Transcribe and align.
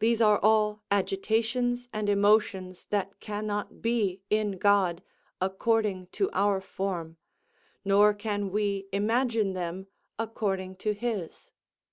These 0.00 0.20
are 0.20 0.40
all 0.40 0.82
agitations 0.90 1.88
and 1.92 2.08
emotions 2.08 2.86
that 2.86 3.20
cannot 3.20 3.80
be 3.80 4.20
in 4.28 4.58
God, 4.58 5.04
according 5.40 6.08
to 6.18 6.28
our 6.32 6.60
form, 6.60 7.16
nor 7.84 8.12
can 8.12 8.50
we 8.50 8.88
imagine 8.90 9.52
them, 9.52 9.86
according 10.18 10.74
to 10.78 10.94
his. 10.94 11.52